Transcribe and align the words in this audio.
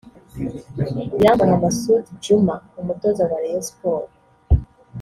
Irambona 1.19 1.55
Masud 1.63 2.03
Djuma 2.19 2.55
(Umutoza 2.81 3.21
wa 3.29 3.39
Rayon 3.41 3.63
Sports) 3.69 4.13